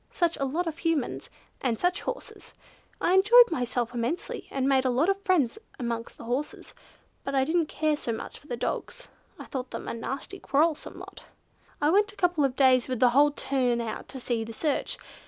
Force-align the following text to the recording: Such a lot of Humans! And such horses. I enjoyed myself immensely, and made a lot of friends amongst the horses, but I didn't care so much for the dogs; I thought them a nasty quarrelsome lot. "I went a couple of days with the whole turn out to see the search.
Such 0.11 0.35
a 0.37 0.45
lot 0.45 0.65
of 0.65 0.79
Humans! 0.79 1.29
And 1.61 1.77
such 1.77 2.01
horses. 2.01 2.55
I 2.99 3.13
enjoyed 3.13 3.51
myself 3.51 3.93
immensely, 3.93 4.47
and 4.49 4.67
made 4.67 4.83
a 4.83 4.89
lot 4.89 5.09
of 5.09 5.21
friends 5.21 5.59
amongst 5.77 6.17
the 6.17 6.23
horses, 6.23 6.73
but 7.23 7.35
I 7.35 7.43
didn't 7.43 7.67
care 7.67 7.95
so 7.95 8.11
much 8.11 8.39
for 8.39 8.47
the 8.47 8.57
dogs; 8.57 9.09
I 9.37 9.45
thought 9.45 9.69
them 9.69 9.87
a 9.87 9.93
nasty 9.93 10.39
quarrelsome 10.39 10.97
lot. 10.97 11.25
"I 11.79 11.91
went 11.91 12.11
a 12.11 12.15
couple 12.15 12.43
of 12.43 12.55
days 12.55 12.87
with 12.87 12.99
the 12.99 13.11
whole 13.11 13.29
turn 13.29 13.79
out 13.79 14.07
to 14.07 14.19
see 14.19 14.43
the 14.43 14.53
search. 14.53 14.97